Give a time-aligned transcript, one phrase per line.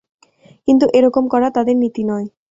[0.67, 2.27] কিন্তু এ রকম করা তাদের নীতি নয়।